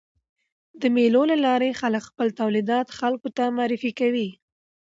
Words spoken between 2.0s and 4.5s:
خپل تولیدات خلکو ته معرفي کوي.